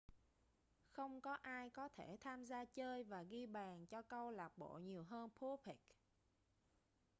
không 0.91 1.21
có 1.21 1.33
ai 1.41 1.69
có 1.69 1.89
thể 1.89 2.17
tham 2.21 2.45
gia 2.45 2.65
chơi 2.65 3.03
và 3.03 3.23
ghi 3.23 3.45
bàn 3.45 3.85
cho 3.85 4.01
câu 4.01 4.31
lạc 4.31 4.57
bộ 4.57 4.79
nhiều 4.83 5.03
hơn 5.03 5.29
bobek 5.39 5.79